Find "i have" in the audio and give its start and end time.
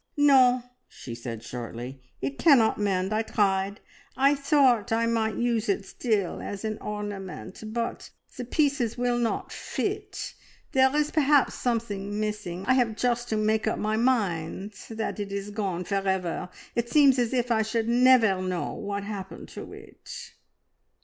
12.65-12.95